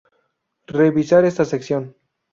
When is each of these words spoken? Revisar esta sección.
Revisar 0.65 1.25
esta 1.25 1.45
sección. 1.45 1.95